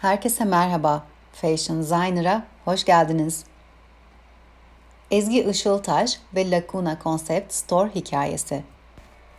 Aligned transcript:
Herkese 0.00 0.44
merhaba. 0.44 1.02
Fashion 1.32 1.80
Designer'a 1.80 2.44
hoş 2.64 2.84
geldiniz. 2.84 3.44
Ezgi 5.10 5.42
Işıltaş 5.44 6.20
ve 6.34 6.50
Lacuna 6.50 6.98
Concept 7.04 7.54
Store 7.54 7.90
hikayesi. 7.94 8.64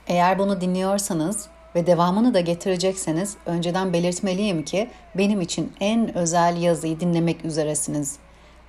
Eğer 0.07 0.39
bunu 0.39 0.61
dinliyorsanız 0.61 1.47
ve 1.75 1.87
devamını 1.87 2.33
da 2.33 2.39
getirecekseniz 2.39 3.37
önceden 3.45 3.93
belirtmeliyim 3.93 4.65
ki 4.65 4.89
benim 5.15 5.41
için 5.41 5.73
en 5.79 6.17
özel 6.17 6.61
yazıyı 6.61 6.99
dinlemek 6.99 7.45
üzeresiniz. 7.45 8.17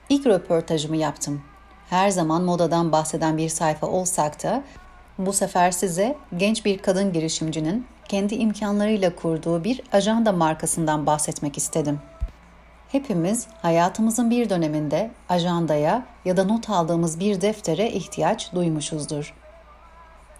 İlk 0.08 0.26
röportajımı 0.26 0.96
yaptım. 0.96 1.42
Her 1.88 2.10
zaman 2.10 2.42
modadan 2.42 2.92
bahseden 2.92 3.38
bir 3.38 3.48
sayfa 3.48 3.86
olsak 3.86 4.42
da 4.42 4.62
bu 5.18 5.32
sefer 5.32 5.70
size 5.70 6.16
genç 6.36 6.64
bir 6.64 6.78
kadın 6.78 7.12
girişimcinin 7.12 7.86
kendi 8.10 8.34
imkanlarıyla 8.34 9.14
kurduğu 9.14 9.64
bir 9.64 9.82
ajanda 9.92 10.32
markasından 10.32 11.06
bahsetmek 11.06 11.58
istedim. 11.58 12.00
Hepimiz 12.88 13.46
hayatımızın 13.62 14.30
bir 14.30 14.50
döneminde 14.50 15.10
ajandaya 15.28 16.06
ya 16.24 16.36
da 16.36 16.44
not 16.44 16.70
aldığımız 16.70 17.20
bir 17.20 17.40
deftere 17.40 17.90
ihtiyaç 17.90 18.52
duymuşuzdur. 18.54 19.34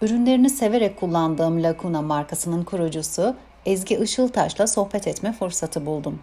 Ürünlerini 0.01 0.49
severek 0.49 0.99
kullandığım 0.99 1.63
Lacuna 1.63 2.01
markasının 2.01 2.63
kurucusu 2.63 3.35
Ezgi 3.65 3.95
Işıltaş'la 3.95 4.67
sohbet 4.67 5.07
etme 5.07 5.33
fırsatı 5.33 5.85
buldum. 5.85 6.19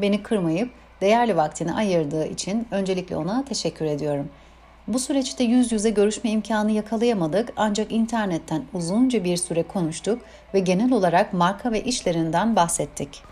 Beni 0.00 0.22
kırmayıp 0.22 0.70
değerli 1.00 1.36
vaktini 1.36 1.74
ayırdığı 1.74 2.26
için 2.26 2.68
öncelikle 2.70 3.16
ona 3.16 3.44
teşekkür 3.44 3.84
ediyorum.'' 3.84 4.45
Bu 4.88 4.98
süreçte 4.98 5.44
yüz 5.44 5.72
yüze 5.72 5.90
görüşme 5.90 6.30
imkanı 6.30 6.72
yakalayamadık 6.72 7.52
ancak 7.56 7.92
internetten 7.92 8.64
uzunca 8.74 9.24
bir 9.24 9.36
süre 9.36 9.62
konuştuk 9.62 10.22
ve 10.54 10.60
genel 10.60 10.92
olarak 10.92 11.32
marka 11.32 11.72
ve 11.72 11.84
işlerinden 11.84 12.56
bahsettik. 12.56 13.22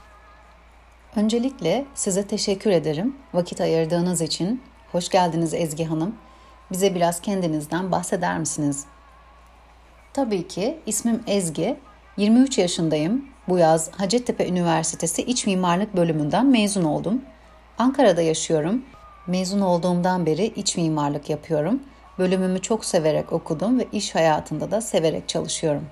Öncelikle 1.16 1.84
size 1.94 2.26
teşekkür 2.26 2.70
ederim 2.70 3.16
vakit 3.34 3.60
ayırdığınız 3.60 4.20
için. 4.20 4.62
Hoş 4.92 5.08
geldiniz 5.08 5.54
Ezgi 5.54 5.84
Hanım. 5.84 6.16
Bize 6.72 6.94
biraz 6.94 7.20
kendinizden 7.20 7.92
bahseder 7.92 8.38
misiniz? 8.38 8.84
Tabii 10.12 10.48
ki 10.48 10.78
ismim 10.86 11.22
Ezgi. 11.26 11.76
23 12.16 12.58
yaşındayım. 12.58 13.24
Bu 13.48 13.58
yaz 13.58 13.90
Hacettepe 13.90 14.48
Üniversitesi 14.48 15.22
İç 15.22 15.46
Mimarlık 15.46 15.96
bölümünden 15.96 16.46
mezun 16.46 16.84
oldum. 16.84 17.22
Ankara'da 17.78 18.22
yaşıyorum 18.22 18.84
Mezun 19.26 19.60
olduğumdan 19.60 20.26
beri 20.26 20.44
iç 20.44 20.76
mimarlık 20.76 21.30
yapıyorum. 21.30 21.82
Bölümümü 22.18 22.62
çok 22.62 22.84
severek 22.84 23.32
okudum 23.32 23.78
ve 23.78 23.86
iş 23.92 24.14
hayatında 24.14 24.70
da 24.70 24.80
severek 24.80 25.28
çalışıyorum. 25.28 25.86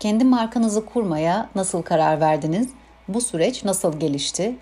Kendi 0.00 0.24
markanızı 0.24 0.86
kurmaya 0.86 1.48
nasıl 1.54 1.82
karar 1.82 2.20
verdiniz? 2.20 2.68
Bu 3.08 3.20
süreç 3.20 3.64
nasıl 3.64 4.00
gelişti? 4.00 4.56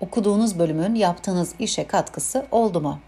Okuduğunuz 0.00 0.58
bölümün 0.58 0.94
yaptığınız 0.94 1.54
işe 1.58 1.86
katkısı 1.86 2.46
oldu 2.50 2.80
mu? 2.80 2.98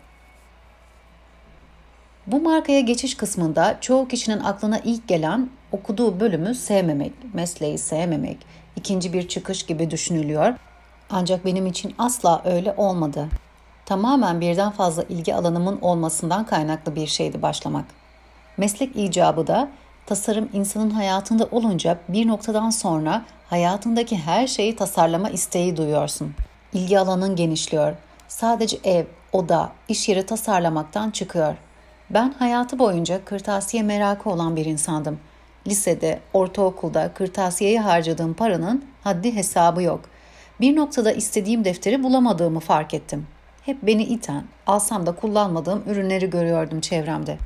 Bu 2.27 2.41
markaya 2.41 2.81
geçiş 2.81 3.17
kısmında 3.17 3.79
çoğu 3.81 4.09
kişinin 4.09 4.41
aklına 4.41 4.79
ilk 4.79 5.09
gelen 5.09 5.51
okuduğu 5.73 6.21
bölümü 6.21 6.55
sevmemek, 6.55 7.13
mesleği 7.35 7.79
sevmemek, 7.79 8.39
ikinci 8.77 9.13
bir 9.13 9.29
çıkış 9.29 9.67
gibi 9.67 9.91
düşünülüyor. 9.91 10.55
Ancak 11.11 11.45
benim 11.45 11.67
için 11.67 11.95
asla 11.99 12.43
öyle 12.45 12.75
olmadı 12.77 13.29
tamamen 13.91 14.41
birden 14.41 14.71
fazla 14.71 15.03
ilgi 15.03 15.35
alanımın 15.35 15.79
olmasından 15.81 16.47
kaynaklı 16.47 16.95
bir 16.97 17.07
şeydi 17.07 17.43
başlamak. 17.43 17.85
Meslek 18.57 18.97
icabı 18.97 19.47
da 19.47 19.69
tasarım 20.07 20.49
insanın 20.53 20.91
hayatında 20.91 21.49
olunca 21.51 21.99
bir 22.09 22.29
noktadan 22.29 22.71
sonra 22.71 23.23
hayatındaki 23.49 24.19
her 24.19 24.47
şeyi 24.47 24.77
tasarlama 24.77 25.31
isteği 25.31 25.77
duyuyorsun. 25.77 26.35
İlgi 26.73 26.99
alanın 26.99 27.37
genişliyor. 27.37 27.95
Sadece 28.29 28.79
ev, 28.85 29.05
oda, 29.33 29.73
iş 29.89 30.09
yeri 30.09 30.27
tasarlamaktan 30.27 31.11
çıkıyor. 31.11 31.55
Ben 32.11 32.35
hayatı 32.39 32.79
boyunca 32.79 33.25
kırtasiye 33.25 33.83
merakı 33.83 34.31
olan 34.31 34.57
bir 34.57 34.65
insandım. 34.65 35.21
Lisede, 35.67 36.21
ortaokulda 36.33 37.15
kırtasiyeye 37.15 37.81
harcadığım 37.81 38.35
paranın 38.35 38.85
haddi 39.05 39.35
hesabı 39.35 39.83
yok. 39.83 40.01
Bir 40.61 40.77
noktada 40.77 41.13
istediğim 41.13 41.65
defteri 41.65 42.03
bulamadığımı 42.03 42.61
fark 42.61 42.95
ettim 42.95 43.27
hep 43.71 43.83
beni 43.83 44.03
iten, 44.03 44.45
alsam 44.67 45.07
da 45.07 45.13
kullanmadığım 45.13 45.83
ürünleri 45.87 46.31
görüyordum 46.31 46.81
çevremde. 46.81 47.39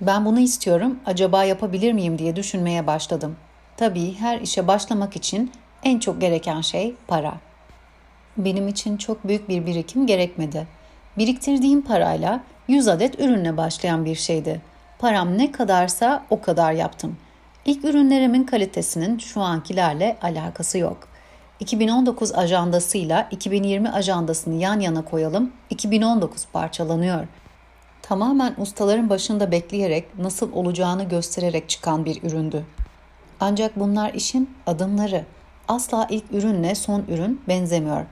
Ben 0.00 0.24
bunu 0.24 0.40
istiyorum, 0.40 0.98
acaba 1.06 1.44
yapabilir 1.44 1.92
miyim 1.92 2.18
diye 2.18 2.36
düşünmeye 2.36 2.86
başladım. 2.86 3.36
Tabii 3.76 4.14
her 4.14 4.40
işe 4.40 4.66
başlamak 4.66 5.16
için 5.16 5.52
en 5.82 5.98
çok 5.98 6.20
gereken 6.20 6.60
şey 6.60 6.94
para. 7.08 7.34
Benim 8.36 8.68
için 8.68 8.96
çok 8.96 9.28
büyük 9.28 9.48
bir 9.48 9.66
birikim 9.66 10.06
gerekmedi. 10.06 10.66
Biriktirdiğim 11.18 11.82
parayla 11.82 12.40
100 12.68 12.88
adet 12.88 13.20
ürünle 13.20 13.56
başlayan 13.56 14.04
bir 14.04 14.14
şeydi. 14.14 14.60
Param 14.98 15.38
ne 15.38 15.52
kadarsa 15.52 16.24
o 16.30 16.40
kadar 16.40 16.72
yaptım. 16.72 17.16
İlk 17.64 17.84
ürünlerimin 17.84 18.44
kalitesinin 18.44 19.18
şu 19.18 19.40
ankilerle 19.40 20.16
alakası 20.22 20.78
yok. 20.78 21.08
2019 21.60 22.34
ajandasıyla 22.34 23.28
2020 23.30 23.90
ajandasını 23.90 24.54
yan 24.54 24.80
yana 24.80 25.04
koyalım. 25.04 25.52
2019 25.70 26.46
parçalanıyor. 26.52 27.26
Tamamen 28.02 28.54
ustaların 28.58 29.10
başında 29.10 29.50
bekleyerek 29.50 30.18
nasıl 30.18 30.52
olacağını 30.52 31.04
göstererek 31.04 31.68
çıkan 31.68 32.04
bir 32.04 32.22
üründü. 32.22 32.64
Ancak 33.40 33.80
bunlar 33.80 34.14
işin 34.14 34.50
adımları. 34.66 35.24
Asla 35.68 36.06
ilk 36.10 36.24
ürünle 36.32 36.74
son 36.74 37.04
ürün 37.08 37.40
benzemiyor. 37.48 38.06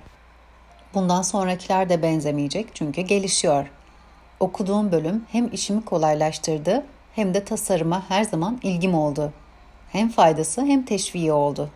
Bundan 0.95 1.23
sonrakiler 1.23 1.89
de 1.89 2.03
benzemeyecek 2.03 2.75
çünkü 2.75 3.01
gelişiyor. 3.01 3.71
Okuduğum 4.41 4.93
bölüm 4.93 5.25
hem 5.29 5.53
işimi 5.53 5.85
kolaylaştırdı 5.85 6.85
hem 7.15 7.35
de 7.35 7.45
tasarıma 7.45 8.03
her 8.09 8.25
zaman 8.25 8.59
ilgim 8.63 8.95
oldu. 8.95 9.33
Hem 9.93 10.09
faydası 10.09 10.63
hem 10.63 10.85
teşviği 10.85 11.33
oldu. 11.33 11.71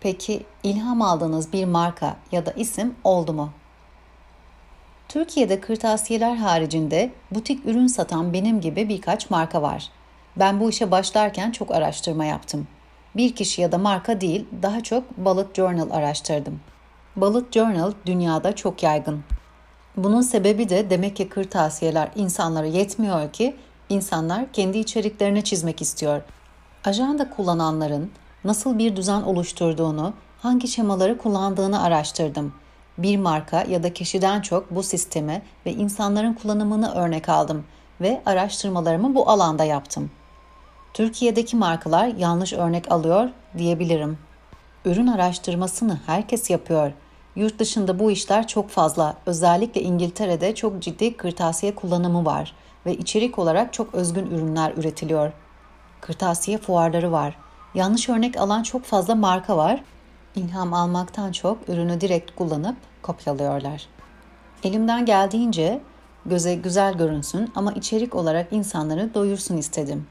Peki 0.00 0.42
ilham 0.62 1.02
aldığınız 1.02 1.52
bir 1.52 1.64
marka 1.64 2.16
ya 2.32 2.46
da 2.46 2.50
isim 2.50 2.94
oldu 3.04 3.32
mu? 3.32 3.50
Türkiye'de 5.08 5.60
kırtasiyeler 5.60 6.36
haricinde 6.36 7.10
butik 7.30 7.66
ürün 7.66 7.86
satan 7.86 8.32
benim 8.32 8.60
gibi 8.60 8.88
birkaç 8.88 9.30
marka 9.30 9.62
var. 9.62 9.90
Ben 10.36 10.60
bu 10.60 10.70
işe 10.70 10.90
başlarken 10.90 11.50
çok 11.50 11.70
araştırma 11.70 12.24
yaptım. 12.24 12.66
Bir 13.16 13.34
kişi 13.34 13.62
ya 13.62 13.72
da 13.72 13.78
marka 13.78 14.20
değil, 14.20 14.46
daha 14.62 14.82
çok 14.82 15.18
Bullet 15.18 15.54
Journal 15.54 15.90
araştırdım. 15.90 16.60
Bullet 17.16 17.52
Journal 17.52 17.92
dünyada 18.06 18.56
çok 18.56 18.82
yaygın. 18.82 19.24
Bunun 19.96 20.22
sebebi 20.22 20.68
de 20.68 20.90
demek 20.90 21.16
ki 21.16 21.28
kırtasiyeler 21.28 22.08
insanlara 22.16 22.66
yetmiyor 22.66 23.32
ki 23.32 23.56
insanlar 23.88 24.52
kendi 24.52 24.78
içeriklerini 24.78 25.44
çizmek 25.44 25.82
istiyor. 25.82 26.22
Ajanda 26.84 27.30
kullananların 27.30 28.10
nasıl 28.44 28.78
bir 28.78 28.96
düzen 28.96 29.22
oluşturduğunu, 29.22 30.12
hangi 30.42 30.68
şemaları 30.68 31.18
kullandığını 31.18 31.82
araştırdım. 31.82 32.52
Bir 32.98 33.16
marka 33.16 33.62
ya 33.62 33.82
da 33.82 33.92
kişiden 33.94 34.40
çok 34.40 34.70
bu 34.70 34.82
sistemi 34.82 35.42
ve 35.66 35.72
insanların 35.72 36.32
kullanımını 36.32 36.94
örnek 36.94 37.28
aldım 37.28 37.64
ve 38.00 38.22
araştırmalarımı 38.26 39.14
bu 39.14 39.30
alanda 39.30 39.64
yaptım. 39.64 40.10
Türkiye'deki 40.94 41.56
markalar 41.56 42.06
yanlış 42.06 42.52
örnek 42.52 42.92
alıyor 42.92 43.28
diyebilirim. 43.58 44.18
Ürün 44.84 45.06
araştırmasını 45.06 46.00
herkes 46.06 46.50
yapıyor. 46.50 46.92
Yurt 47.36 47.58
dışında 47.58 47.98
bu 47.98 48.10
işler 48.10 48.46
çok 48.46 48.70
fazla. 48.70 49.16
Özellikle 49.26 49.82
İngiltere'de 49.82 50.54
çok 50.54 50.82
ciddi 50.82 51.16
kırtasiye 51.16 51.74
kullanımı 51.74 52.24
var 52.24 52.54
ve 52.86 52.96
içerik 52.96 53.38
olarak 53.38 53.72
çok 53.72 53.94
özgün 53.94 54.26
ürünler 54.26 54.72
üretiliyor. 54.76 55.32
Kırtasiye 56.00 56.58
fuarları 56.58 57.12
var. 57.12 57.36
Yanlış 57.74 58.08
örnek 58.08 58.36
alan 58.36 58.62
çok 58.62 58.84
fazla 58.84 59.14
marka 59.14 59.56
var. 59.56 59.82
İlham 60.34 60.74
almaktan 60.74 61.32
çok 61.32 61.68
ürünü 61.68 62.00
direkt 62.00 62.34
kullanıp 62.36 62.76
kopyalıyorlar. 63.02 63.86
Elimden 64.64 65.06
geldiğince 65.06 65.80
göze 66.26 66.54
güzel 66.54 66.94
görünsün 66.94 67.52
ama 67.54 67.72
içerik 67.72 68.14
olarak 68.14 68.52
insanları 68.52 69.14
doyursun 69.14 69.56
istedim. 69.56 70.06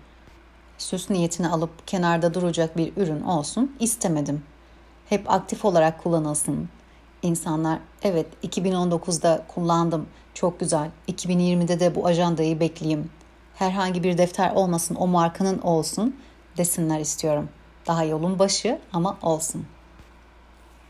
Süs 0.77 1.09
niyetini 1.09 1.48
alıp 1.48 1.88
kenarda 1.88 2.33
duracak 2.33 2.77
bir 2.77 2.98
ürün 2.98 3.21
olsun 3.21 3.75
istemedim. 3.80 4.44
Hep 5.10 5.31
aktif 5.31 5.65
olarak 5.65 6.03
kullanılsın. 6.03 6.69
İnsanlar 7.21 7.80
evet 8.03 8.27
2019'da 8.44 9.44
kullandım 9.48 10.07
çok 10.33 10.60
güzel 10.60 10.89
2020'de 11.07 11.80
de 11.80 11.95
bu 11.95 12.06
ajandayı 12.06 12.60
bekleyeyim. 12.60 13.10
Herhangi 13.56 14.03
bir 14.03 14.18
defter 14.18 14.51
olmasın 14.51 14.95
o 14.95 15.07
markanın 15.07 15.60
olsun 15.60 16.15
desinler 16.57 17.00
istiyorum. 17.00 17.50
Daha 17.88 18.04
yolun 18.04 18.39
başı 18.39 18.80
ama 18.94 19.18
olsun. 19.21 19.65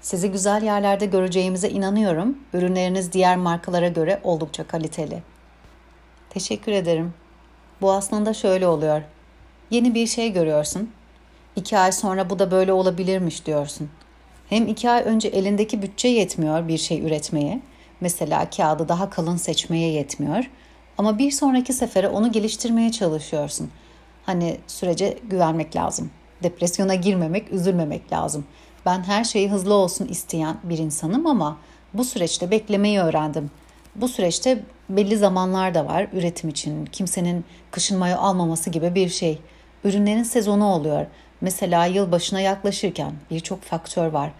Sizi 0.01 0.31
güzel 0.31 0.63
yerlerde 0.63 1.05
göreceğimize 1.05 1.69
inanıyorum. 1.69 2.37
Ürünleriniz 2.53 3.13
diğer 3.13 3.37
markalara 3.37 3.87
göre 3.87 4.19
oldukça 4.23 4.67
kaliteli. 4.67 5.23
Teşekkür 6.29 6.71
ederim. 6.71 7.13
Bu 7.81 7.91
aslında 7.91 8.33
şöyle 8.33 8.67
oluyor. 8.67 9.01
Yeni 9.71 9.95
bir 9.95 10.07
şey 10.07 10.33
görüyorsun. 10.33 10.91
İki 11.55 11.77
ay 11.77 11.91
sonra 11.91 12.29
bu 12.29 12.39
da 12.39 12.51
böyle 12.51 12.73
olabilirmiş 12.73 13.45
diyorsun. 13.45 13.89
Hem 14.49 14.67
iki 14.67 14.89
ay 14.89 15.03
önce 15.03 15.27
elindeki 15.27 15.81
bütçe 15.81 16.07
yetmiyor 16.07 16.67
bir 16.67 16.77
şey 16.77 17.05
üretmeye. 17.05 17.61
Mesela 18.01 18.49
kağıdı 18.49 18.89
daha 18.89 19.09
kalın 19.09 19.37
seçmeye 19.37 19.91
yetmiyor. 19.91 20.49
Ama 20.97 21.17
bir 21.19 21.31
sonraki 21.31 21.73
sefere 21.73 22.07
onu 22.07 22.31
geliştirmeye 22.31 22.91
çalışıyorsun. 22.91 23.71
Hani 24.27 24.57
sürece 24.67 25.17
güvenmek 25.29 25.75
lazım. 25.75 26.11
Depresyona 26.43 26.95
girmemek, 26.95 27.53
üzülmemek 27.53 28.13
lazım. 28.13 28.45
Ben 28.85 29.03
her 29.03 29.23
şeyi 29.23 29.51
hızlı 29.51 29.73
olsun 29.73 30.07
isteyen 30.07 30.57
bir 30.63 30.77
insanım 30.77 31.27
ama 31.27 31.57
bu 31.93 32.03
süreçte 32.03 32.51
beklemeyi 32.51 32.99
öğrendim. 32.99 33.51
Bu 33.95 34.07
süreçte 34.07 34.63
belli 34.89 35.17
zamanlar 35.17 35.73
da 35.73 35.85
var 35.85 36.07
üretim 36.13 36.49
için. 36.49 36.85
Kimsenin 36.85 37.45
kışın 37.71 37.97
mayo 37.97 38.17
almaması 38.17 38.69
gibi 38.69 38.95
bir 38.95 39.09
şey. 39.09 39.39
Ürünlerin 39.83 40.23
sezonu 40.23 40.65
oluyor. 40.65 41.05
Mesela 41.41 41.85
yıl 41.85 42.11
başına 42.11 42.39
yaklaşırken 42.39 43.13
birçok 43.31 43.61
faktör 43.61 44.07
var. 44.07 44.31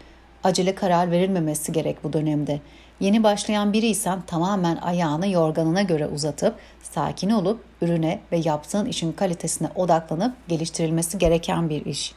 Acele 0.47 0.75
karar 0.75 1.11
verilmemesi 1.11 1.71
gerek 1.71 2.03
bu 2.03 2.13
dönemde. 2.13 2.61
Yeni 2.99 3.23
başlayan 3.23 3.73
biriysen 3.73 4.21
tamamen 4.21 4.75
ayağını 4.75 5.27
yorganına 5.27 5.81
göre 5.81 6.07
uzatıp 6.07 6.55
sakin 6.83 7.29
olup 7.29 7.63
ürüne 7.81 8.19
ve 8.31 8.37
yaptığın 8.37 8.85
işin 8.85 9.11
kalitesine 9.11 9.69
odaklanıp 9.75 10.35
geliştirilmesi 10.47 11.17
gereken 11.17 11.69
bir 11.69 11.85
iş. 11.85 12.13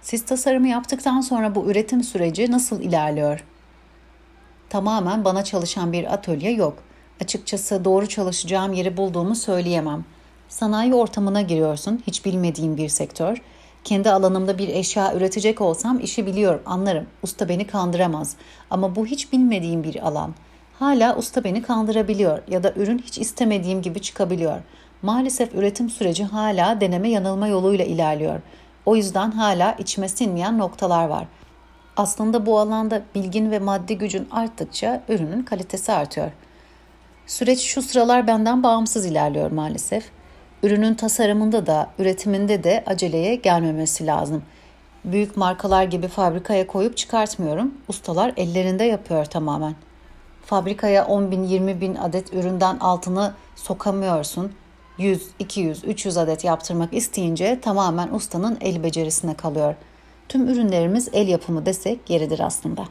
Siz 0.00 0.24
tasarımı 0.24 0.68
yaptıktan 0.68 1.20
sonra 1.20 1.54
bu 1.54 1.70
üretim 1.70 2.04
süreci 2.04 2.50
nasıl 2.50 2.80
ilerliyor? 2.80 3.44
Tamamen 4.68 5.24
bana 5.24 5.44
çalışan 5.44 5.92
bir 5.92 6.12
atölye 6.12 6.52
yok. 6.52 6.78
Açıkçası 7.20 7.84
doğru 7.84 8.08
çalışacağım 8.08 8.72
yeri 8.72 8.96
bulduğumu 8.96 9.34
söyleyemem. 9.34 10.04
Sanayi 10.48 10.94
ortamına 10.94 11.42
giriyorsun, 11.42 12.02
hiç 12.06 12.24
bilmediğim 12.24 12.76
bir 12.76 12.88
sektör. 12.88 13.42
Kendi 13.84 14.10
alanımda 14.10 14.58
bir 14.58 14.68
eşya 14.68 15.14
üretecek 15.14 15.60
olsam 15.60 16.00
işi 16.00 16.26
biliyorum, 16.26 16.62
anlarım. 16.66 17.06
Usta 17.22 17.48
beni 17.48 17.66
kandıramaz. 17.66 18.36
Ama 18.70 18.96
bu 18.96 19.06
hiç 19.06 19.32
bilmediğim 19.32 19.84
bir 19.84 20.06
alan. 20.06 20.34
Hala 20.78 21.16
usta 21.16 21.44
beni 21.44 21.62
kandırabiliyor 21.62 22.38
ya 22.48 22.62
da 22.62 22.72
ürün 22.76 22.98
hiç 22.98 23.18
istemediğim 23.18 23.82
gibi 23.82 24.00
çıkabiliyor. 24.00 24.60
Maalesef 25.02 25.54
üretim 25.54 25.90
süreci 25.90 26.24
hala 26.24 26.80
deneme 26.80 27.08
yanılma 27.08 27.48
yoluyla 27.48 27.84
ilerliyor. 27.84 28.40
O 28.86 28.96
yüzden 28.96 29.30
hala 29.30 29.72
içime 29.72 30.08
sinmeyen 30.08 30.58
noktalar 30.58 31.06
var. 31.08 31.26
Aslında 31.96 32.46
bu 32.46 32.58
alanda 32.58 33.02
bilgin 33.14 33.50
ve 33.50 33.58
maddi 33.58 33.98
gücün 33.98 34.28
arttıkça 34.30 35.02
ürünün 35.08 35.42
kalitesi 35.42 35.92
artıyor. 35.92 36.30
Süreç 37.26 37.60
şu 37.60 37.82
sıralar 37.82 38.26
benden 38.26 38.62
bağımsız 38.62 39.06
ilerliyor 39.06 39.50
maalesef. 39.50 40.10
Ürünün 40.62 40.94
tasarımında 40.94 41.66
da, 41.66 41.90
üretiminde 41.98 42.64
de 42.64 42.84
aceleye 42.86 43.34
gelmemesi 43.34 44.06
lazım. 44.06 44.42
Büyük 45.04 45.36
markalar 45.36 45.84
gibi 45.84 46.08
fabrikaya 46.08 46.66
koyup 46.66 46.96
çıkartmıyorum. 46.96 47.74
Ustalar 47.88 48.32
ellerinde 48.36 48.84
yapıyor 48.84 49.24
tamamen. 49.24 49.74
Fabrikaya 50.46 51.06
10 51.06 51.30
bin, 51.30 51.42
20 51.42 51.80
bin 51.80 51.94
adet 51.94 52.34
üründen 52.34 52.78
altını 52.78 53.34
sokamıyorsun. 53.56 54.52
100, 54.98 55.28
200, 55.38 55.84
300 55.84 56.16
adet 56.16 56.44
yaptırmak 56.44 56.94
isteyince 56.94 57.60
tamamen 57.60 58.08
ustanın 58.08 58.58
el 58.60 58.82
becerisine 58.82 59.34
kalıyor. 59.34 59.74
Tüm 60.28 60.48
ürünlerimiz 60.48 61.08
el 61.12 61.28
yapımı 61.28 61.66
desek 61.66 62.10
yeridir 62.10 62.40
aslında. 62.40 62.84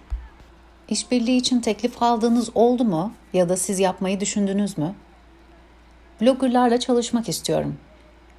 İşbirliği 0.89 1.37
için 1.37 1.59
teklif 1.59 2.03
aldığınız 2.03 2.49
oldu 2.55 2.83
mu 2.83 3.13
ya 3.33 3.49
da 3.49 3.57
siz 3.57 3.79
yapmayı 3.79 4.19
düşündünüz 4.19 4.77
mü? 4.77 4.95
Bloggerlarla 6.21 6.79
çalışmak 6.79 7.29
istiyorum. 7.29 7.77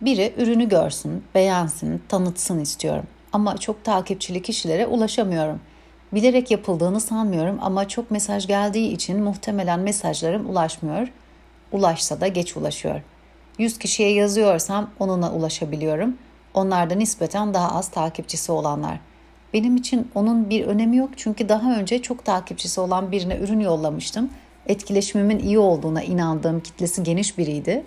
Biri 0.01 0.35
ürünü 0.39 0.69
görsün, 0.69 1.25
beğensin, 1.35 2.03
tanıtsın 2.09 2.59
istiyorum. 2.61 3.05
Ama 3.33 3.57
çok 3.57 3.85
takipçili 3.85 4.43
kişilere 4.43 4.87
ulaşamıyorum. 4.87 5.61
Bilerek 6.13 6.51
yapıldığını 6.51 7.01
sanmıyorum 7.01 7.59
ama 7.61 7.89
çok 7.89 8.11
mesaj 8.11 8.47
geldiği 8.47 8.93
için 8.93 9.23
muhtemelen 9.23 9.81
mesajlarım 9.81 10.51
ulaşmıyor. 10.51 11.09
Ulaşsa 11.73 12.21
da 12.21 12.27
geç 12.27 12.57
ulaşıyor. 12.57 13.01
100 13.59 13.79
kişiye 13.79 14.13
yazıyorsam 14.13 14.91
onunla 14.99 15.33
ulaşabiliyorum. 15.33 16.17
Onlar 16.55 16.91
da 16.91 16.95
nispeten 16.95 17.55
daha 17.55 17.79
az 17.79 17.89
takipçisi 17.89 18.53
olanlar. 18.53 19.01
Benim 19.55 19.77
için 19.77 20.11
onun 20.15 20.51
bir 20.51 20.67
önemi 20.67 20.97
yok 20.97 21.11
çünkü 21.17 21.49
daha 21.49 21.77
önce 21.77 22.03
çok 22.03 22.25
takipçisi 22.25 22.81
olan 22.81 23.13
birine 23.13 23.37
ürün 23.37 23.61
yollamıştım 23.61 24.31
etkileşimimin 24.67 25.39
iyi 25.39 25.59
olduğuna 25.59 26.03
inandığım 26.03 26.61
kitlesi 26.61 27.03
geniş 27.03 27.39
biriydi. 27.39 27.85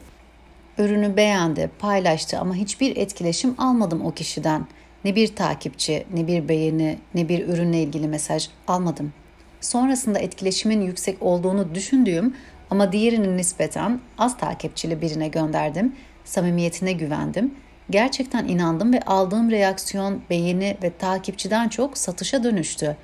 Ürünü 0.77 1.18
beğendi, 1.18 1.72
paylaştı 1.80 2.39
ama 2.39 2.56
hiçbir 2.56 2.98
etkileşim 2.98 3.56
almadım 3.57 4.06
o 4.06 4.12
kişiden. 4.12 4.68
Ne 5.06 5.16
bir 5.16 5.36
takipçi, 5.36 6.06
ne 6.13 6.27
bir 6.27 6.50
beğeni, 6.50 6.98
ne 7.16 7.30
bir 7.30 7.48
ürünle 7.48 7.83
ilgili 7.83 8.07
mesaj 8.07 8.50
almadım. 8.68 9.13
Sonrasında 9.62 10.19
etkileşimin 10.19 10.81
yüksek 10.81 11.24
olduğunu 11.24 11.75
düşündüğüm 11.75 12.36
ama 12.69 12.92
diğerinin 12.92 13.38
nispeten 13.38 14.00
az 14.18 14.38
takipçili 14.38 15.01
birine 15.01 15.27
gönderdim. 15.27 15.95
Samimiyetine 16.25 16.94
güvendim. 16.94 17.54
Gerçekten 17.89 18.48
inandım 18.48 18.94
ve 18.94 19.01
aldığım 19.01 19.51
reaksiyon, 19.51 20.22
beğeni 20.30 20.77
ve 20.83 20.98
takipçiden 20.98 21.69
çok 21.69 21.98
satışa 21.98 22.44
dönüştü. 22.44 22.98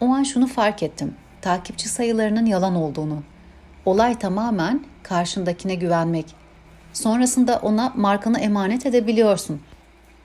O 0.00 0.06
an 0.06 0.22
şunu 0.22 0.46
fark 0.46 0.82
ettim 0.82 1.14
takipçi 1.44 1.88
sayılarının 1.88 2.46
yalan 2.46 2.74
olduğunu. 2.74 3.22
Olay 3.84 4.18
tamamen 4.18 4.84
karşındakine 5.02 5.74
güvenmek. 5.74 6.26
Sonrasında 6.92 7.58
ona 7.62 7.92
markanı 7.96 8.40
emanet 8.40 8.86
edebiliyorsun. 8.86 9.60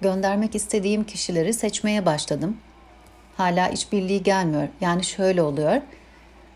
Göndermek 0.02 0.56
istediğim 0.56 1.04
kişileri 1.04 1.54
seçmeye 1.54 2.06
başladım. 2.06 2.58
Hala 3.38 3.70
işbirliği 3.70 4.24
gelmiyor. 4.24 4.68
Yani 4.82 5.04
şöyle 5.04 5.42
oluyor. 5.42 5.82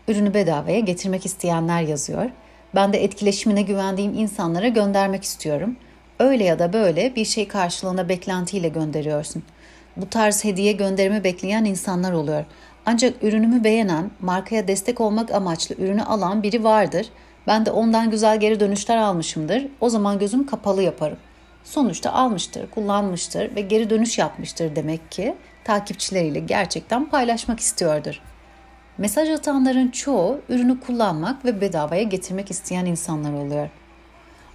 Ürünü 0.08 0.34
bedavaya 0.34 0.80
getirmek 0.80 1.26
isteyenler 1.26 1.82
yazıyor. 1.82 2.30
Ben 2.74 2.92
de 2.92 3.04
etkileşimine 3.04 3.62
güvendiğim 3.62 4.14
insanlara 4.14 4.68
göndermek 4.68 5.24
istiyorum. 5.24 5.76
Öyle 6.18 6.44
ya 6.44 6.58
da 6.58 6.72
böyle 6.72 7.16
bir 7.16 7.24
şey 7.24 7.48
karşılığında 7.48 8.08
beklentiyle 8.08 8.68
gönderiyorsun. 8.68 9.42
Bu 9.96 10.10
tarz 10.10 10.44
hediye 10.44 10.72
gönderimi 10.72 11.24
bekleyen 11.24 11.64
insanlar 11.64 12.12
oluyor. 12.12 12.44
Ancak 12.86 13.22
ürünümü 13.22 13.64
beğenen, 13.64 14.10
markaya 14.20 14.68
destek 14.68 15.00
olmak 15.00 15.30
amaçlı 15.30 15.74
ürünü 15.74 16.02
alan 16.02 16.42
biri 16.42 16.64
vardır. 16.64 17.06
Ben 17.46 17.66
de 17.66 17.70
ondan 17.70 18.10
güzel 18.10 18.40
geri 18.40 18.60
dönüşler 18.60 18.96
almışımdır. 18.96 19.66
O 19.80 19.88
zaman 19.88 20.18
gözüm 20.18 20.46
kapalı 20.46 20.82
yaparım. 20.82 21.18
Sonuçta 21.64 22.12
almıştır, 22.12 22.70
kullanmıştır 22.70 23.56
ve 23.56 23.60
geri 23.60 23.90
dönüş 23.90 24.18
yapmıştır 24.18 24.76
demek 24.76 25.10
ki 25.12 25.34
takipçileriyle 25.64 26.38
gerçekten 26.38 27.04
paylaşmak 27.04 27.60
istiyordur. 27.60 28.20
Mesaj 28.98 29.30
atanların 29.30 29.88
çoğu 29.88 30.40
ürünü 30.48 30.80
kullanmak 30.80 31.44
ve 31.44 31.60
bedavaya 31.60 32.02
getirmek 32.02 32.50
isteyen 32.50 32.86
insanlar 32.86 33.32
oluyor. 33.32 33.68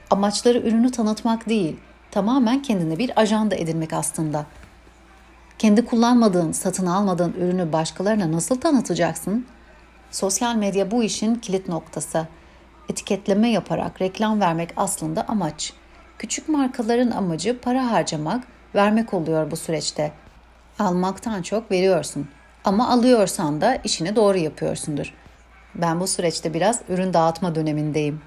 Amaçları 0.09 0.57
ürünü 0.57 0.91
tanıtmak 0.91 1.49
değil, 1.49 1.75
tamamen 2.11 2.61
kendine 2.61 2.97
bir 2.97 3.21
ajanda 3.21 3.55
edinmek 3.55 3.93
aslında. 3.93 4.45
Kendi 5.59 5.85
kullanmadığın, 5.85 6.51
satın 6.51 6.85
almadığın 6.85 7.33
ürünü 7.33 7.73
başkalarına 7.73 8.31
nasıl 8.31 8.61
tanıtacaksın? 8.61 9.45
Sosyal 10.11 10.55
medya 10.55 10.91
bu 10.91 11.03
işin 11.03 11.35
kilit 11.35 11.67
noktası. 11.67 12.27
Etiketleme 12.89 13.49
yaparak 13.49 14.01
reklam 14.01 14.41
vermek 14.41 14.73
aslında 14.77 15.27
amaç. 15.27 15.73
Küçük 16.19 16.49
markaların 16.49 17.11
amacı 17.11 17.61
para 17.61 17.91
harcamak, 17.91 18.43
vermek 18.75 19.13
oluyor 19.13 19.51
bu 19.51 19.55
süreçte. 19.55 20.11
Almaktan 20.79 21.41
çok 21.41 21.71
veriyorsun. 21.71 22.29
Ama 22.63 22.89
alıyorsan 22.89 23.61
da 23.61 23.75
işini 23.75 24.15
doğru 24.15 24.37
yapıyorsundur. 24.37 25.13
Ben 25.75 25.99
bu 25.99 26.07
süreçte 26.07 26.53
biraz 26.53 26.81
ürün 26.89 27.13
dağıtma 27.13 27.55
dönemindeyim. 27.55 28.21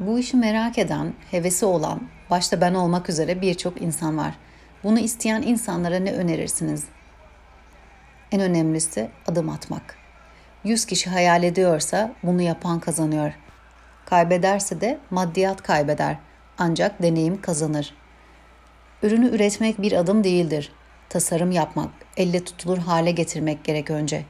Bu 0.00 0.18
işi 0.18 0.36
merak 0.36 0.78
eden, 0.78 1.14
hevesi 1.30 1.66
olan, 1.66 2.00
başta 2.30 2.60
ben 2.60 2.74
olmak 2.74 3.08
üzere 3.08 3.40
birçok 3.40 3.82
insan 3.82 4.18
var.'' 4.18 4.47
Bunu 4.84 4.98
isteyen 4.98 5.42
insanlara 5.42 5.98
ne 5.98 6.12
önerirsiniz? 6.12 6.84
En 8.32 8.40
önemlisi 8.40 9.10
adım 9.26 9.48
atmak. 9.48 9.96
100 10.64 10.84
kişi 10.84 11.10
hayal 11.10 11.42
ediyorsa 11.42 12.12
bunu 12.22 12.42
yapan 12.42 12.80
kazanıyor. 12.80 13.32
Kaybederse 14.06 14.80
de 14.80 14.98
maddiyat 15.10 15.62
kaybeder. 15.62 16.16
Ancak 16.58 17.02
deneyim 17.02 17.40
kazanır. 17.40 17.94
Ürünü 19.02 19.28
üretmek 19.28 19.82
bir 19.82 19.92
adım 19.92 20.24
değildir. 20.24 20.72
Tasarım 21.08 21.50
yapmak, 21.50 21.90
elle 22.16 22.44
tutulur 22.44 22.78
hale 22.78 23.10
getirmek 23.10 23.64
gerek 23.64 23.90
önce. 23.90 24.24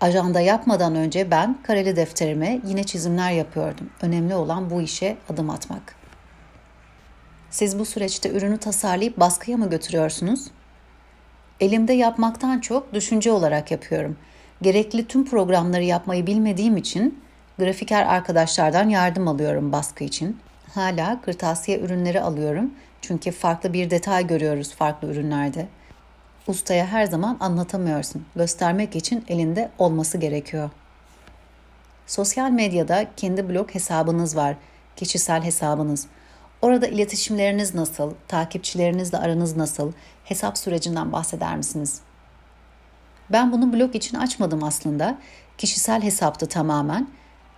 Ajanda 0.00 0.40
yapmadan 0.40 0.94
önce 0.94 1.30
ben 1.30 1.58
kareli 1.62 1.96
defterime 1.96 2.60
yine 2.66 2.84
çizimler 2.84 3.30
yapıyordum. 3.32 3.90
Önemli 4.02 4.34
olan 4.34 4.70
bu 4.70 4.82
işe 4.82 5.16
adım 5.28 5.50
atmak.'' 5.50 6.03
Siz 7.54 7.78
bu 7.78 7.84
süreçte 7.84 8.30
ürünü 8.30 8.58
tasarlayıp 8.58 9.20
baskıya 9.20 9.56
mı 9.56 9.70
götürüyorsunuz? 9.70 10.46
Elimde 11.60 11.92
yapmaktan 11.92 12.60
çok 12.60 12.94
düşünce 12.94 13.32
olarak 13.32 13.70
yapıyorum. 13.70 14.16
Gerekli 14.62 15.06
tüm 15.06 15.24
programları 15.24 15.82
yapmayı 15.82 16.26
bilmediğim 16.26 16.76
için 16.76 17.22
grafiker 17.58 18.06
arkadaşlardan 18.06 18.88
yardım 18.88 19.28
alıyorum 19.28 19.72
baskı 19.72 20.04
için. 20.04 20.38
Hala 20.74 21.20
kırtasiye 21.20 21.80
ürünleri 21.80 22.20
alıyorum 22.20 22.74
çünkü 23.00 23.30
farklı 23.30 23.72
bir 23.72 23.90
detay 23.90 24.26
görüyoruz 24.26 24.74
farklı 24.74 25.08
ürünlerde. 25.08 25.66
Ustaya 26.46 26.86
her 26.86 27.06
zaman 27.06 27.36
anlatamıyorsun. 27.40 28.26
Göstermek 28.36 28.96
için 28.96 29.24
elinde 29.28 29.70
olması 29.78 30.18
gerekiyor. 30.18 30.70
Sosyal 32.06 32.50
medyada 32.50 33.06
kendi 33.16 33.48
blog 33.48 33.74
hesabınız 33.74 34.36
var, 34.36 34.56
kişisel 34.96 35.42
hesabınız. 35.42 36.08
Orada 36.64 36.86
iletişimleriniz 36.86 37.74
nasıl, 37.74 38.12
takipçilerinizle 38.28 39.18
aranız 39.18 39.56
nasıl, 39.56 39.92
hesap 40.24 40.58
sürecinden 40.58 41.12
bahseder 41.12 41.56
misiniz? 41.56 42.00
Ben 43.32 43.52
bunu 43.52 43.72
blog 43.72 43.94
için 43.96 44.16
açmadım 44.16 44.64
aslında. 44.64 45.18
Kişisel 45.58 46.02
hesaptı 46.02 46.46
tamamen. 46.46 47.08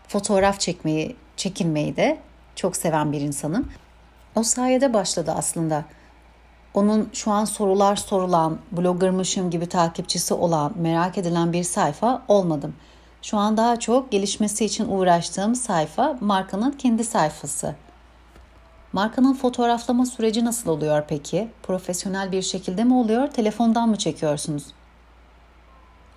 Fotoğraf 0.09 0.61
çekmeyi, 0.61 1.17
çekinmeyi 1.37 1.97
de 1.97 2.19
çok 2.57 2.77
seven 2.77 3.13
bir 3.13 3.21
insanım. 3.21 3.69
O 4.35 4.43
sayede 4.43 4.95
başladı 4.95 5.35
aslında. 5.37 5.85
Onun 6.75 7.09
şu 7.13 7.31
an 7.31 7.45
sorular 7.45 7.97
sorulan, 7.97 8.59
bloggermışım 8.73 9.51
gibi 9.51 9.67
takipçisi 9.67 10.35
olan, 10.35 10.73
merak 10.77 11.19
edilen 11.19 11.53
bir 11.53 11.65
sayfa 11.65 12.23
olmadım. 12.29 12.75
Şu 13.23 13.37
an 13.37 13.57
daha 13.57 13.79
çok 13.79 14.13
gelişmesi 14.13 14.65
için 14.65 14.89
uğraştığım 14.89 15.55
sayfa 15.55 16.17
markanın 16.21 16.73
kendi 16.73 17.05
sayfası. 17.05 17.86
Markanın 18.93 19.35
fotoğraflama 19.35 20.07
süreci 20.07 20.45
nasıl 20.45 20.71
oluyor 20.71 21.05
peki? 21.09 21.49
Profesyonel 21.63 22.33
bir 22.33 22.43
şekilde 22.43 22.85
mi 22.85 22.95
oluyor, 22.95 23.29
telefondan 23.29 23.89
mı 23.89 23.97
çekiyorsunuz? 23.97 24.65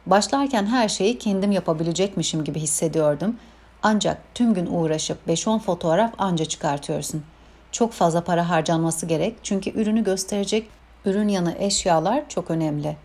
Başlarken 0.05 0.65
her 0.65 0.89
şeyi 0.89 1.17
kendim 1.17 1.51
yapabilecekmişim 1.51 2.43
gibi 2.43 2.59
hissediyordum. 2.59 3.35
Ancak 3.83 4.21
tüm 4.35 4.53
gün 4.53 4.65
uğraşıp 4.65 5.17
5-10 5.27 5.59
fotoğraf 5.59 6.13
anca 6.17 6.45
çıkartıyorsun. 6.45 7.23
Çok 7.71 7.91
fazla 7.93 8.23
para 8.23 8.49
harcanması 8.49 9.05
gerek 9.05 9.35
çünkü 9.43 9.69
ürünü 9.81 10.03
gösterecek 10.03 10.69
ürün 11.05 11.27
yanı 11.27 11.55
eşyalar 11.59 12.29
çok 12.29 12.51
önemli. 12.51 12.97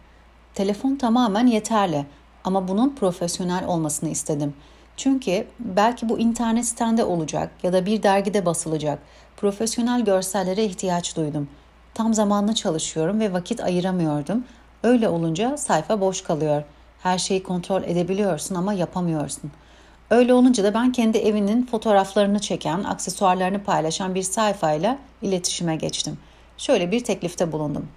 Telefon 0.55 0.97
tamamen 0.97 1.47
yeterli 1.47 2.07
ama 2.45 2.69
bunun 2.69 2.95
profesyonel 2.95 3.67
olmasını 3.67 4.09
istedim. 4.09 4.55
Çünkü 4.97 5.47
belki 5.59 6.09
bu 6.09 6.19
internet 6.19 6.67
sitende 6.67 7.05
olacak 7.05 7.51
ya 7.63 7.73
da 7.73 7.87
bir 7.87 8.03
dergide 8.03 8.47
basılacak. 8.47 8.99
Profesyonel 9.37 10.05
görsellere 10.05 10.65
ihtiyaç 10.65 11.17
duydum. 11.17 11.49
Tam 11.95 12.15
zamanlı 12.15 12.55
çalışıyorum 12.55 13.21
ve 13.21 13.33
vakit 13.33 13.61
ayıramıyordum. 13.61 14.45
Öyle 14.83 15.09
olunca 15.09 15.57
sayfa 15.57 16.01
boş 16.01 16.23
kalıyor. 16.23 16.63
Her 17.03 17.19
şeyi 17.19 17.43
kontrol 17.43 17.83
edebiliyorsun 17.83 18.55
ama 18.55 18.73
yapamıyorsun. 18.73 19.51
Öyle 20.11 20.35
olunca 20.35 20.65
da 20.65 20.75
ben 20.75 20.93
kendi 20.93 21.19
evinin 21.19 21.67
fotoğraflarını 21.67 22.39
çeken, 22.39 22.85
aksesuarlarını 22.85 23.65
paylaşan 23.65 24.15
bir 24.15 24.23
sayfayla 24.23 24.99
iletişime 25.23 25.77
geçtim. 25.77 26.19
Şöyle 26.59 26.91
bir 26.91 27.05
teklifte 27.05 27.53
bulundum. 27.53 27.89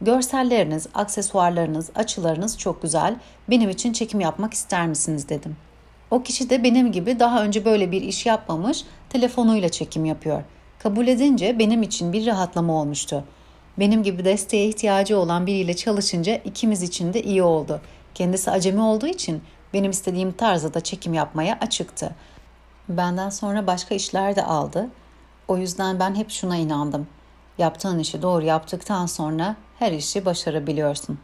Görselleriniz, 0.00 0.86
aksesuarlarınız, 0.94 1.90
açılarınız 1.94 2.58
çok 2.58 2.82
güzel. 2.82 3.16
Benim 3.50 3.70
için 3.70 3.92
çekim 3.92 4.20
yapmak 4.20 4.54
ister 4.54 4.86
misiniz 4.86 5.28
dedim. 5.28 5.56
O 6.10 6.22
kişi 6.22 6.50
de 6.50 6.62
benim 6.62 6.92
gibi 6.92 7.18
daha 7.18 7.44
önce 7.44 7.64
böyle 7.64 7.92
bir 7.92 8.02
iş 8.02 8.26
yapmamış, 8.26 8.84
telefonuyla 9.08 9.68
çekim 9.68 10.04
yapıyor. 10.04 10.42
Kabul 10.78 11.06
edince 11.06 11.58
benim 11.58 11.82
için 11.82 12.12
bir 12.12 12.26
rahatlama 12.26 12.80
olmuştu. 12.80 13.24
Benim 13.78 14.02
gibi 14.02 14.24
desteğe 14.24 14.68
ihtiyacı 14.68 15.18
olan 15.18 15.46
biriyle 15.46 15.76
çalışınca 15.76 16.36
ikimiz 16.36 16.82
için 16.82 17.12
de 17.12 17.22
iyi 17.22 17.42
oldu. 17.42 17.80
Kendisi 18.14 18.50
acemi 18.50 18.80
olduğu 18.80 19.06
için 19.06 19.42
benim 19.74 19.90
istediğim 19.90 20.32
tarzda 20.32 20.74
da 20.74 20.80
çekim 20.80 21.14
yapmaya 21.14 21.58
açıktı. 21.60 22.14
Benden 22.88 23.30
sonra 23.30 23.66
başka 23.66 23.94
işler 23.94 24.36
de 24.36 24.44
aldı. 24.44 24.88
O 25.48 25.56
yüzden 25.58 26.00
ben 26.00 26.14
hep 26.14 26.30
şuna 26.30 26.56
inandım. 26.56 27.06
Yaptığın 27.58 27.98
işi 27.98 28.22
doğru 28.22 28.44
yaptıktan 28.44 29.06
sonra 29.06 29.56
her 29.78 29.92
işi 29.92 30.24
başarabiliyorsun. 30.24 31.18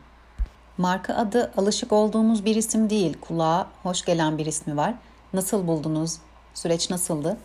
Marka 0.82 1.14
adı 1.14 1.52
alışık 1.56 1.92
olduğumuz 1.92 2.44
bir 2.44 2.56
isim 2.56 2.90
değil, 2.90 3.16
kulağa 3.20 3.66
hoş 3.82 4.04
gelen 4.04 4.38
bir 4.38 4.46
ismi 4.46 4.76
var. 4.76 4.94
Nasıl 5.32 5.66
buldunuz? 5.66 6.18
Süreç 6.54 6.90
nasıldı? 6.90 7.36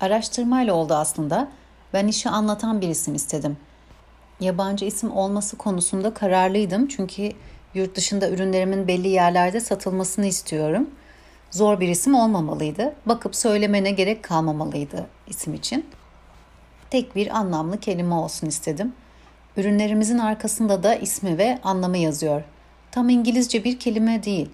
Araştırmayla 0.00 0.74
oldu 0.74 0.94
aslında. 0.94 1.48
Ben 1.92 2.06
işi 2.06 2.28
anlatan 2.28 2.80
bir 2.80 2.88
isim 2.88 3.14
istedim. 3.14 3.56
Yabancı 4.40 4.84
isim 4.84 5.12
olması 5.12 5.56
konusunda 5.58 6.14
kararlıydım 6.14 6.88
çünkü 6.88 7.32
yurt 7.74 7.96
dışında 7.96 8.30
ürünlerimin 8.30 8.88
belli 8.88 9.08
yerlerde 9.08 9.60
satılmasını 9.60 10.26
istiyorum. 10.26 10.90
Zor 11.50 11.80
bir 11.80 11.88
isim 11.88 12.14
olmamalıydı. 12.14 12.94
Bakıp 13.06 13.36
söylemene 13.36 13.90
gerek 13.90 14.22
kalmamalıydı 14.22 15.06
isim 15.26 15.54
için. 15.54 15.86
Tek 16.90 17.16
bir 17.16 17.36
anlamlı 17.36 17.80
kelime 17.80 18.14
olsun 18.14 18.46
istedim. 18.46 18.92
Ürünlerimizin 19.56 20.18
arkasında 20.18 20.82
da 20.82 20.94
ismi 20.94 21.38
ve 21.38 21.58
anlamı 21.62 21.98
yazıyor. 21.98 22.42
Tam 22.90 23.08
İngilizce 23.08 23.64
bir 23.64 23.78
kelime 23.78 24.24
değil. 24.24 24.48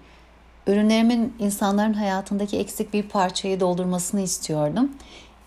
Ürünlerimin 0.67 1.33
insanların 1.39 1.93
hayatındaki 1.93 2.57
eksik 2.57 2.93
bir 2.93 3.03
parçayı 3.03 3.59
doldurmasını 3.59 4.21
istiyordum. 4.21 4.91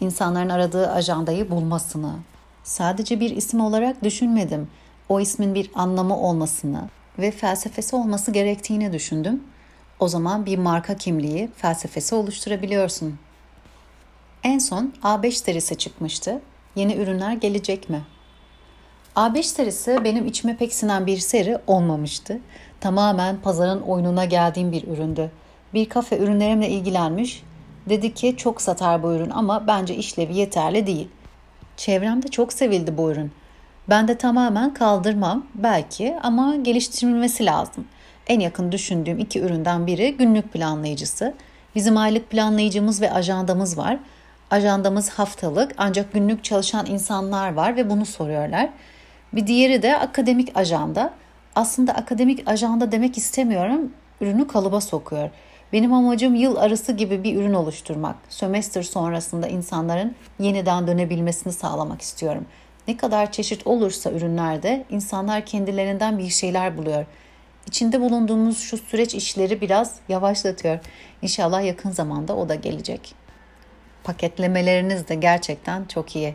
İnsanların 0.00 0.48
aradığı 0.48 0.90
ajandayı 0.90 1.50
bulmasını. 1.50 2.14
Sadece 2.62 3.20
bir 3.20 3.36
isim 3.36 3.60
olarak 3.60 4.04
düşünmedim. 4.04 4.68
O 5.08 5.20
ismin 5.20 5.54
bir 5.54 5.70
anlamı 5.74 6.18
olmasını 6.18 6.88
ve 7.18 7.30
felsefesi 7.30 7.96
olması 7.96 8.30
gerektiğini 8.30 8.92
düşündüm. 8.92 9.42
O 10.00 10.08
zaman 10.08 10.46
bir 10.46 10.58
marka 10.58 10.96
kimliği, 10.96 11.50
felsefesi 11.56 12.14
oluşturabiliyorsun. 12.14 13.18
En 14.42 14.58
son 14.58 14.92
A5 15.02 15.30
serisi 15.30 15.78
çıkmıştı. 15.78 16.40
Yeni 16.76 16.94
ürünler 16.94 17.32
gelecek 17.32 17.90
mi? 17.90 18.02
A5 19.16 19.42
serisi 19.42 20.04
benim 20.04 20.26
içime 20.26 20.56
pek 20.56 20.74
sinen 20.74 21.06
bir 21.06 21.18
seri 21.18 21.58
olmamıştı. 21.66 22.38
Tamamen 22.80 23.36
pazarın 23.36 23.80
oyununa 23.80 24.24
geldiğim 24.24 24.72
bir 24.72 24.88
üründü. 24.88 25.30
Bir 25.74 25.88
kafe 25.88 26.18
ürünlerimle 26.18 26.68
ilgilenmiş. 26.68 27.42
Dedi 27.88 28.14
ki 28.14 28.36
çok 28.36 28.62
satar 28.62 29.02
bu 29.02 29.12
ürün 29.12 29.30
ama 29.30 29.66
bence 29.66 29.94
işlevi 29.94 30.36
yeterli 30.36 30.86
değil. 30.86 31.08
Çevremde 31.76 32.28
çok 32.28 32.52
sevildi 32.52 32.98
bu 32.98 33.10
ürün. 33.10 33.32
Ben 33.88 34.08
de 34.08 34.18
tamamen 34.18 34.74
kaldırmam 34.74 35.46
belki 35.54 36.16
ama 36.22 36.56
geliştirilmesi 36.56 37.46
lazım. 37.46 37.84
En 38.26 38.40
yakın 38.40 38.72
düşündüğüm 38.72 39.18
iki 39.18 39.40
üründen 39.40 39.86
biri 39.86 40.16
günlük 40.16 40.52
planlayıcısı. 40.52 41.34
Bizim 41.74 41.96
aylık 41.96 42.30
planlayıcımız 42.30 43.00
ve 43.00 43.12
ajandamız 43.12 43.78
var. 43.78 43.98
Ajandamız 44.50 45.10
haftalık 45.10 45.74
ancak 45.78 46.12
günlük 46.12 46.44
çalışan 46.44 46.86
insanlar 46.86 47.54
var 47.54 47.76
ve 47.76 47.90
bunu 47.90 48.06
soruyorlar. 48.06 48.68
Bir 49.34 49.46
diğeri 49.46 49.82
de 49.82 49.98
akademik 49.98 50.56
ajanda. 50.56 51.14
Aslında 51.54 51.92
akademik 51.92 52.48
ajanda 52.48 52.92
demek 52.92 53.18
istemiyorum. 53.18 53.92
Ürünü 54.20 54.46
kalıba 54.46 54.80
sokuyor. 54.80 55.30
Benim 55.72 55.92
amacım 55.92 56.34
yıl 56.34 56.56
arası 56.56 56.92
gibi 56.92 57.24
bir 57.24 57.36
ürün 57.36 57.54
oluşturmak. 57.54 58.16
Sömestr 58.28 58.82
sonrasında 58.82 59.48
insanların 59.48 60.14
yeniden 60.38 60.86
dönebilmesini 60.86 61.52
sağlamak 61.52 62.02
istiyorum. 62.02 62.46
Ne 62.88 62.96
kadar 62.96 63.32
çeşit 63.32 63.66
olursa 63.66 64.10
ürünlerde 64.10 64.84
insanlar 64.90 65.46
kendilerinden 65.46 66.18
bir 66.18 66.28
şeyler 66.28 66.78
buluyor. 66.78 67.06
İçinde 67.66 68.00
bulunduğumuz 68.00 68.58
şu 68.58 68.78
süreç 68.78 69.14
işleri 69.14 69.60
biraz 69.60 69.94
yavaşlatıyor. 70.08 70.78
İnşallah 71.22 71.64
yakın 71.64 71.90
zamanda 71.90 72.36
o 72.36 72.48
da 72.48 72.54
gelecek. 72.54 73.14
Paketlemeleriniz 74.04 75.08
de 75.08 75.14
gerçekten 75.14 75.84
çok 75.84 76.16
iyi. 76.16 76.34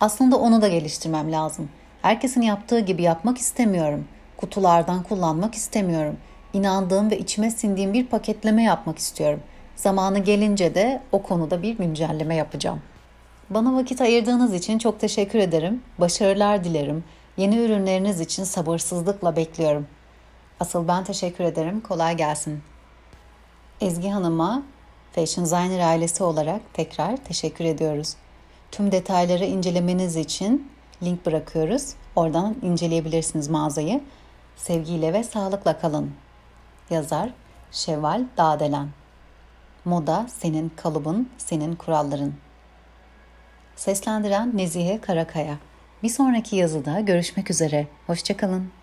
Aslında 0.00 0.36
onu 0.36 0.62
da 0.62 0.68
geliştirmem 0.68 1.32
lazım. 1.32 1.68
Herkesin 2.02 2.42
yaptığı 2.42 2.80
gibi 2.80 3.02
yapmak 3.02 3.38
istemiyorum. 3.38 4.04
Kutulardan 4.36 5.02
kullanmak 5.02 5.54
istemiyorum. 5.54 6.16
İnandığım 6.52 7.10
ve 7.10 7.18
içime 7.18 7.50
sindiğim 7.50 7.92
bir 7.92 8.06
paketleme 8.06 8.62
yapmak 8.62 8.98
istiyorum. 8.98 9.40
Zamanı 9.76 10.18
gelince 10.18 10.74
de 10.74 11.02
o 11.12 11.22
konuda 11.22 11.62
bir 11.62 11.76
güncelleme 11.78 12.36
yapacağım. 12.36 12.82
Bana 13.50 13.74
vakit 13.74 14.00
ayırdığınız 14.00 14.54
için 14.54 14.78
çok 14.78 15.00
teşekkür 15.00 15.38
ederim. 15.38 15.82
Başarılar 15.98 16.64
dilerim. 16.64 17.04
Yeni 17.36 17.58
ürünleriniz 17.58 18.20
için 18.20 18.44
sabırsızlıkla 18.44 19.36
bekliyorum. 19.36 19.86
Asıl 20.60 20.88
ben 20.88 21.04
teşekkür 21.04 21.44
ederim. 21.44 21.80
Kolay 21.80 22.16
gelsin. 22.16 22.62
Ezgi 23.80 24.08
Hanım'a 24.08 24.62
Fashion 25.12 25.44
Designer 25.44 25.88
ailesi 25.88 26.24
olarak 26.24 26.60
tekrar 26.74 27.16
teşekkür 27.16 27.64
ediyoruz. 27.64 28.14
Tüm 28.70 28.92
detayları 28.92 29.44
incelemeniz 29.44 30.16
için 30.16 30.71
link 31.02 31.26
bırakıyoruz. 31.26 31.94
Oradan 32.16 32.56
inceleyebilirsiniz 32.62 33.48
mağazayı. 33.48 34.00
Sevgiyle 34.56 35.12
ve 35.12 35.24
sağlıkla 35.24 35.78
kalın. 35.78 36.10
Yazar 36.90 37.30
Şevval 37.72 38.24
Dağdelen 38.36 38.88
Moda 39.84 40.26
senin 40.28 40.68
kalıbın, 40.68 41.28
senin 41.38 41.74
kuralların. 41.74 42.32
Seslendiren 43.76 44.56
Nezihe 44.56 45.00
Karakaya. 45.00 45.58
Bir 46.02 46.08
sonraki 46.08 46.56
yazıda 46.56 47.00
görüşmek 47.00 47.50
üzere. 47.50 47.86
Hoşçakalın. 48.06 48.81